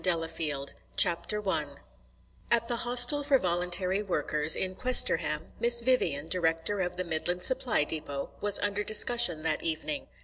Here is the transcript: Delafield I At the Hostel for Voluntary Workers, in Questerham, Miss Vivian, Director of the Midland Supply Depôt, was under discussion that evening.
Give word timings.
Delafield 0.03 0.73
I 1.05 1.65
At 2.49 2.67
the 2.67 2.77
Hostel 2.77 3.23
for 3.23 3.37
Voluntary 3.37 4.01
Workers, 4.01 4.55
in 4.55 4.73
Questerham, 4.73 5.51
Miss 5.59 5.81
Vivian, 5.81 6.25
Director 6.25 6.79
of 6.81 6.95
the 6.95 7.03
Midland 7.03 7.43
Supply 7.43 7.85
Depôt, 7.85 8.31
was 8.41 8.57
under 8.61 8.83
discussion 8.83 9.43
that 9.43 9.61
evening. 9.61 10.07